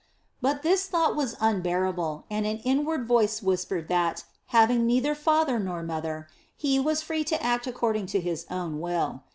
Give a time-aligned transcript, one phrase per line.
[0.41, 5.83] But this thought was unbearable and an inward voice whispered that, having neither father nor
[5.83, 6.27] mother,
[6.57, 9.21] he was free to act according to his own will.